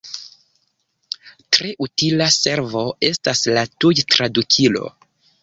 Tre 1.57 1.73
utila 1.87 2.29
servo 2.37 2.83
estas 3.11 3.45
la 3.59 3.67
tuj-tradukilo. 3.79 4.91